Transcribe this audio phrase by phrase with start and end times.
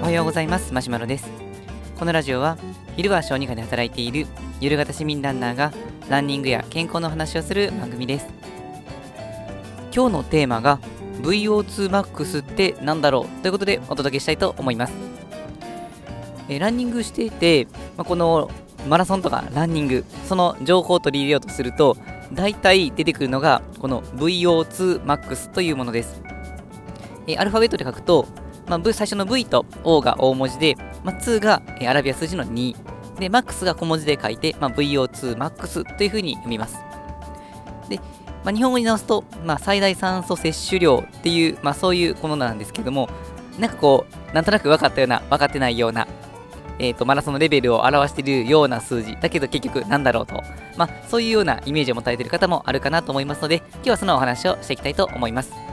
[0.00, 0.72] おはようございます。
[0.72, 1.28] マシュマロです。
[1.98, 2.56] このラジオは
[2.96, 4.28] 昼は小児科で働いている
[4.60, 5.72] ゆる型市民ランナーが
[6.08, 8.26] ランニングや健康の話をする番組です。
[9.92, 10.78] 今日のテーマが
[11.22, 13.42] VO2max って何だろう？
[13.42, 14.92] ということでお届けしたいと思います。
[16.48, 17.66] えランニングしていて、
[17.96, 18.52] まあ、この
[18.88, 21.96] マラソンとかランニングその情報を取り入れようとすると
[22.32, 26.29] 大体出てくるのがこの VO2max というものです。
[27.32, 28.26] えアルファベットで書くと
[28.70, 32.76] まあ、v、最初の V と O が大文字で、まあ、2が、えアラビア数字の2。
[33.18, 36.78] で、MAX が小文字で書いて、まあ、VO2MAX というふうに読みます。
[37.88, 37.96] で、
[38.44, 43.08] まあ、日本語に直すと、まあ、最大酸素摂取量っていう、まあ、そういうものなんですけども、
[43.58, 46.06] なんかこう、なんとなく分かったような、分かってないような、
[46.78, 50.42] えーと、マラソンのレベルを表しているような数字だけど結局なんだろうと、
[50.78, 55.69] まあ、そういうようなイメージを持たれている方もあるかなと思いますので今日はそのお話をしていきたいと思います。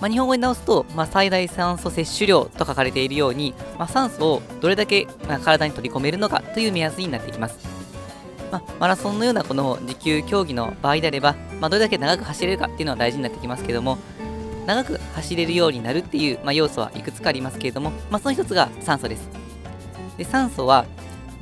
[0.00, 7.58] まあ、日本語に直すと、まあ、最大酸素摂取量と書かれているように、まあ、酸素をどれだけ、ま体に取り込めるのかという目安になってきます。
[8.52, 13.98] まマラソンのようなこの持久競技の場合であれば、まどれだけ長く走れるかっていうのは大事になってきますけども、
[14.66, 19.28] 長く走れるようになるっていう、ま要素はいくつかありますけれども、まその一つが酸素です。
[20.18, 20.86] で酸素は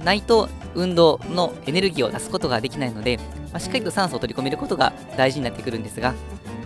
[0.05, 3.19] ないと運動のエネルギーを出すことができないので、
[3.53, 6.15] ましっかりと酸素を取り込めることが大事になってくるんですが、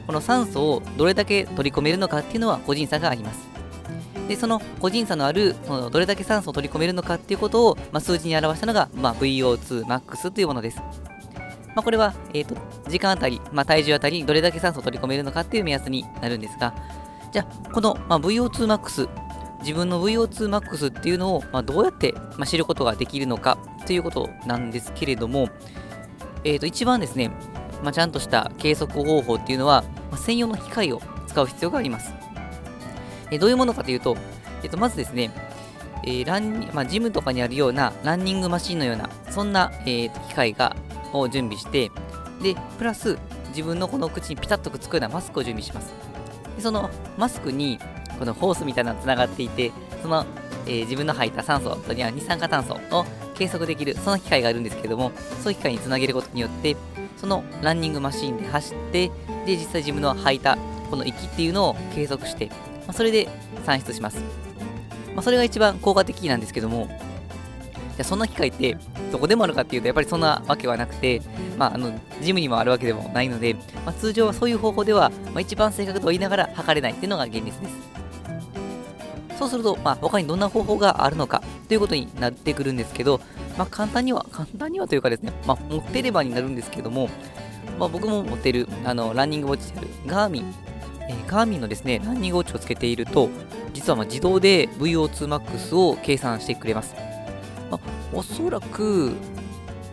[0.09, 3.47] この酸素をどれだけ取り込めるのかっていうのは個人差があります。
[4.27, 10.79] で、その個人差のある、そのどれだけ酸素を取り込めるのかっていうことを、まあ、数字に表したのが、まあ、VO2max というものです。
[10.79, 12.57] まあ、これは、えーと、
[12.89, 16.73] 時間あたり、まあ、体重あたり、どれだけ酸素を取り込めるのかっていう目安になるんですが、
[17.31, 19.11] じゃあ、この、まあ、VO2max、
[19.61, 25.51] 自分の VO2max っていうのを、まあ、どうやって、まあ、知ることができるのかということなんですけれども、
[26.45, 27.31] えーと、一番ですね、
[27.83, 29.85] まあ、ちゃんとした計測方法っていうのは、
[30.17, 32.13] 専用の機械を使う必要があります。
[33.31, 34.17] え、どういうものかというと、
[34.63, 35.31] えー、とまずですね、
[36.05, 40.77] えーランまあ、ジムとかにあるようなランニングマシンのような、そんな、えー、機械が
[41.13, 41.91] を準備して、
[42.43, 45.93] で、プラス自分のこの口にピタッとくっつくようなマスクを準備します。
[46.57, 47.79] でそのマスクに
[48.19, 50.27] このホースみたいなのがつながっていて、その、
[50.67, 53.05] えー、自分の吐いた酸素とには二酸化炭素を
[53.35, 56.77] 計測できる、その機械があるんですけども、そういう機械につなげることによって、
[57.17, 59.11] そのランニングマシンで走って、
[59.49, 60.59] で、実際自分の吐いた
[60.91, 62.55] この息っていうのを計測して、ま
[62.89, 63.29] あ、それで
[63.65, 64.19] 算出します。
[65.15, 66.89] まあ、それが一番効果的なんですけども、
[67.97, 68.77] じゃそんな機械って
[69.11, 71.23] どこでもあるかっていうと、やっぱりそんなわけはなくて、
[71.57, 73.55] まあ、あの、ジムにもあるわけでもないので、
[73.85, 77.59] まあ、通常はそういう方法では、まあ、一番正確と言いながら測れないっていうのが現実です。
[79.39, 83.21] そうすると、まあ、他にどんな方法があるのかということになってくるんですけど、
[83.57, 87.09] まあ、簡単には、簡単にはというかですね、まあ、持ってればになるんですけども、
[87.79, 90.55] まあ、僕も持ってるあのランニングウォッチであるガーミン、
[91.09, 93.29] えー、ガーミンのですね、ランニングウォッチをつけていると、
[93.73, 96.95] 実はま自動で VO2max を計算してくれます。
[97.71, 97.81] まあ、
[98.13, 99.13] おそらく、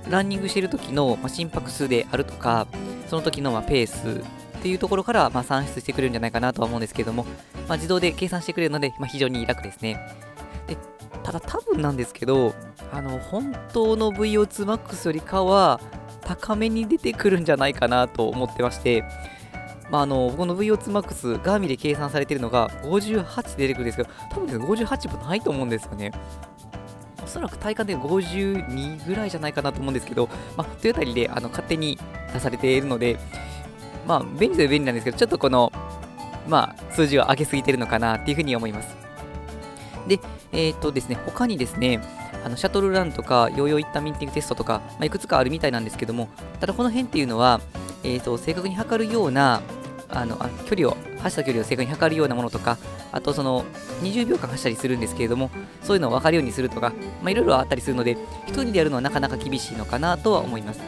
[0.10, 2.68] ランニングしている時の、ま心拍数であるとか、
[3.08, 4.24] その時のまペース
[4.58, 7.26] っていうところからま算出してくれるんじゃないかなとは思うんですけども、
[7.68, 10.00] まあ、自動で計算してくれるので、ま、非常に楽ですね。
[11.24, 12.54] ただ多分なんですけど、
[12.92, 15.80] あの、本当の VO2max よりかは、
[16.26, 19.04] 高めに出てくるんじゃないかなと思ってまして、
[19.92, 26.12] まあ、あの、僕の VO2max、ガーミで計算されてるのが58出てくるんですけど、多分ですね、58もないと思うんですよね。
[27.24, 31.98] おそらく体感で52ぐらいじゃないかなと思うんですけど、まあ、というあたりであの勝手に
[32.34, 33.18] 出されているので、
[34.08, 35.72] まあ、便利で便利なんですけど、ちょっとこの、
[36.48, 38.96] まあ、数字を上げすぎてるのかなっていうふうに思います。
[40.08, 40.20] で、
[40.56, 42.02] えっ、ー、とですね、他にですね、
[42.44, 46.30] あのシャトルランとか、ヨーヨーイッタミンティングテストとか、まあ、いくつかあるみたいなんですけども、
[46.60, 47.60] ただこの辺っていうのは、
[48.04, 49.62] えーと、正確に測るような、
[50.10, 52.78] あのあ距離を、走った距離を正確に測るようなものとか、
[53.12, 53.66] あとその
[54.02, 55.50] 20秒間走ったりするんですけれども、
[55.84, 58.18] そういうのを分かるようにするとか、ま、いろいろあったりするので、
[58.48, 60.80] 一人でやるのはなかなか厳しいのかなとは思います。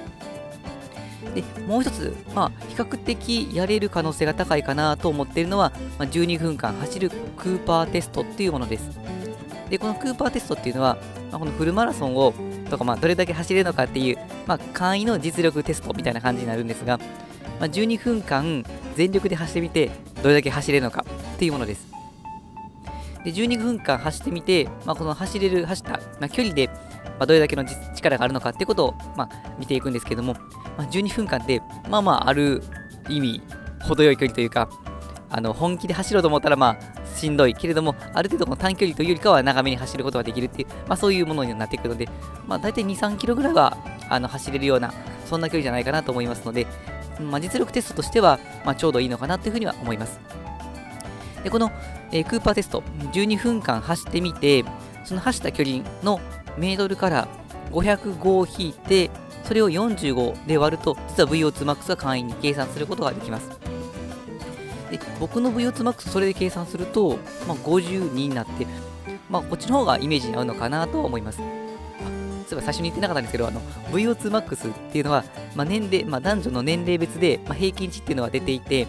[1.33, 9.06] で、もう一つ、まあ、比較的やれる可能性が高いかなと思っているのは、まあ、12分間走るクーパーテストっていうものです。
[9.69, 10.97] で、このクーパーテストっていうのは、
[11.31, 12.33] まあ、このフルマラソンを、
[12.69, 16.97] とか、まあ、どれだけ走れるのかっていう、まあ、簡易の実力テストみたいな感じになるんですが、
[17.59, 18.63] まあ、12分間
[18.95, 19.91] 全力で走ってみて、
[20.21, 21.05] どれだけ走れるのか
[21.35, 21.87] っていうものです。
[23.23, 27.65] で、12分間走ってみて、まあ、この走れる、走った、まあ、距離で、まあ、どれだけの
[27.95, 30.33] 力があるのかってことを、まあ、見ていくんですけども、
[30.77, 32.63] まあ、12分間って、まあまあ、ある
[33.09, 33.41] 意味、
[33.81, 34.69] 程よい距離というか、
[35.29, 42.07] あの本気で走ろうと思ったら、まあ、しんどいけれども、ある程度の短距離というよりかは長めに走ることができるっていう、まあ、そういうものになっていくので、
[42.47, 43.77] まあ、大体2、3キロぐらいは
[44.09, 44.94] あの走れるような、
[45.25, 46.65] そんな距離じゃないかなと思いますので、
[47.19, 50.19] まあ、実力テストとしては、まあ、ちょうどいいのかなというふうには思います。
[51.44, 51.71] でこの、
[52.12, 52.83] えー、クーパーテスト、
[53.13, 54.65] 12分間走ってみて、
[55.03, 56.19] その走った距離の
[56.57, 57.27] メートルから
[57.71, 59.09] 505を引いて、
[59.44, 63.66] それを45で割ると、実は VO2max が簡易に計算することができます。
[64.89, 67.18] で僕の VO2max それで計算すると、
[67.48, 68.66] まあ、52になって、
[69.30, 71.38] まあ、こっちの方がイメージに合うのかなと思います。
[71.38, 73.62] そういえば最初に言ってなかったんですけど、あの
[73.92, 75.25] VO2max っていうのは、
[75.56, 78.88] まあ、年齢、まあ、男女の年齢別で、まあ、平均値っていうのは出ていて、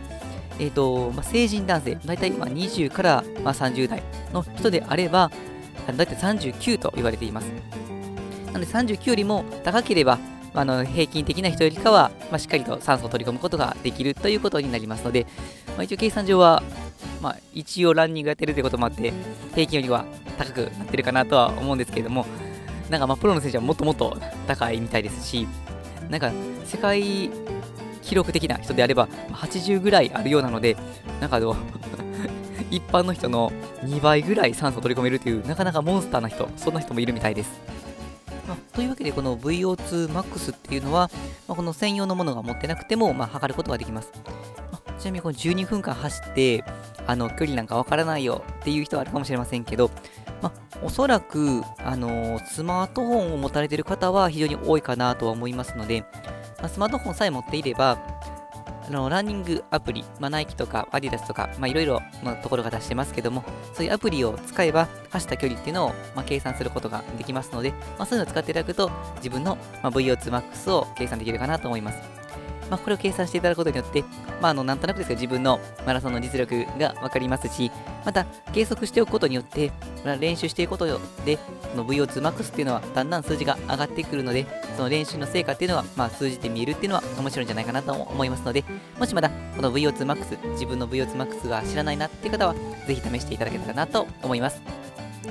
[0.60, 4.02] えーとまあ、成人男性、大体まあ20から、まあ、30代
[4.32, 5.30] の人であれば、
[5.96, 7.46] 大体39と言われています。
[8.46, 10.18] なので39よりも高ければ、
[10.54, 15.26] あの平均的な人よりかは、まあ、しっかりと酸素を取り込むことができるということになりますので、
[15.68, 16.62] まあ、一応計算上は、
[17.20, 19.12] まあ、一応ランニングやってるということもあって、
[19.54, 20.04] 平均よりは
[20.36, 22.26] 高くなってるかなとは思うんですけれども、
[22.90, 24.16] なんかまあプロの選手はもっともっと
[24.46, 25.46] 高いみたいですし、
[26.08, 26.32] なんか
[26.64, 27.30] 世界
[28.02, 30.76] 記録的な人であれば80ぐらいあるようなので、
[31.20, 31.56] なんかあの
[32.70, 33.52] 一般の人の
[33.84, 37.77] 2倍ぐらい酸素を取り込めるという、なかなかモンスターな人、そんな人もいるみたいです。
[38.78, 41.10] というわけで、この VO2MAX っていうのは、
[41.48, 44.12] まあ、この専用のものが持ってなくても、まあ、測ることができます。
[44.70, 46.62] まあ、ちなみにこの12分間走って、
[47.04, 49.90] あの距離なんかわからないよっていう人はあるかもしれませんけど、
[50.40, 56.02] まあ、おそらく、あのー、スマートフォンを持たれている方は非常に多いかなとは思いますので、
[56.60, 57.98] まあ、スマートフォンさえ持っていれば、
[58.88, 63.44] あのランニングアプリ、まあ、ナイキとかアディダスとか、まあ、いろいろなところが出してますけども、
[63.74, 71.98] そういうアプリを使えば、走った距離っていうのを、まあ、計算することができますので、まあ、そういうのを使っていただくと、自分の、まあ、VO2max を計算できるかなと思います。
[72.70, 74.02] まあ、これを計算していただくことによって、
[74.40, 77.70] まあ、あのなんとなくですが自分のマラソンの実力が分かりますし、
[78.06, 79.70] また計測しておくことによって、
[80.18, 80.86] 練習していくこと
[81.26, 81.38] で、
[81.76, 88.64] の VO2max っていうのはだんだん数字が上がってくるので、その練習の成果っていうのは、まあ、数字で見えるっていうのは面白いんじゃないかなと思いますので、
[88.98, 92.54] もしまだこの VO2max、自分の VO2max が知らないなっていう方は、
[92.86, 94.62] ぜひ試していただけたらなと思います。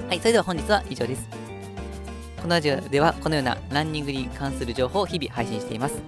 [0.07, 1.27] はい、それでは本日は以上です。
[2.37, 6.01] このラジオではこのようなランニングに関する情報を日々配信しています。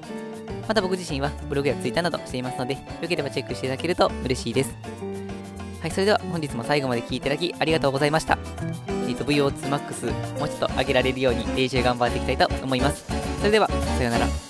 [0.68, 5.09] また僕自身はブログや Twitter などしていますので、よければチェックしていただけると嬉しいです。
[5.90, 8.38] い、それでは本日も最後まで聴いていただきありがとうございました。
[9.08, 13.06] えー、と VO2MAX もうちょっと上げられるように練習頑張っていきたいと思います。
[13.40, 14.49] それでは、さようなら。